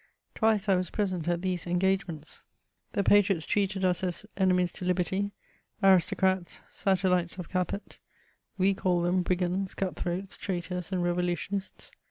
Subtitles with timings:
[0.33, 2.43] Twice I was present at these engage ments.
[2.93, 5.29] The patriots treated us as enemies to liberty^
[5.83, 7.99] aristo cratSy satellites of Capet;
[8.57, 11.91] we called them brigands^ cut^throats^ traitors^ and revolutionists.